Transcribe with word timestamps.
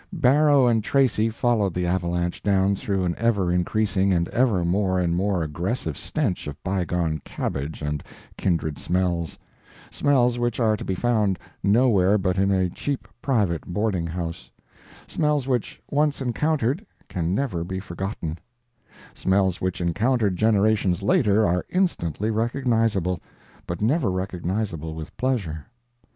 Barrow 0.11 0.65
and 0.65 0.83
Tracy 0.83 1.29
followed 1.29 1.75
the 1.75 1.85
avalanche 1.85 2.41
down 2.41 2.75
through 2.75 3.03
an 3.05 3.13
ever 3.19 3.51
increasing 3.51 4.11
and 4.11 4.27
ever 4.29 4.65
more 4.65 4.99
and 4.99 5.15
more 5.15 5.43
aggressive 5.43 5.95
stench 5.95 6.47
of 6.47 6.57
bygone 6.63 7.19
cabbage 7.19 7.83
and 7.83 8.03
kindred 8.35 8.79
smells; 8.79 9.37
smells 9.91 10.39
which 10.39 10.59
are 10.59 10.75
to 10.75 10.83
be 10.83 10.95
found 10.95 11.37
nowhere 11.61 12.17
but 12.17 12.39
in 12.39 12.49
a 12.49 12.67
cheap 12.71 13.07
private 13.21 13.63
boarding 13.67 14.07
house; 14.07 14.49
smells 15.05 15.47
which 15.47 15.79
once 15.91 16.19
encountered 16.19 16.83
can 17.07 17.35
never 17.35 17.63
be 17.63 17.79
forgotten; 17.79 18.39
smells 19.13 19.61
which 19.61 19.79
encountered 19.79 20.35
generations 20.35 21.03
later 21.03 21.45
are 21.45 21.63
instantly 21.69 22.31
recognizable, 22.31 23.21
but 23.67 23.81
never 23.83 24.09
recognizable 24.09 24.95
with 24.95 25.15
pleasure. 25.15 25.67